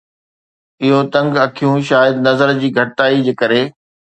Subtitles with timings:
[0.83, 3.61] اهو تنگ اکيون شايد نظر جي گهڻائي جي ڪري